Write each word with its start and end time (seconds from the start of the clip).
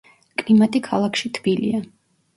კლიმატი 0.41 0.81
ქალაქში 0.89 1.33
თბილია. 1.39 1.83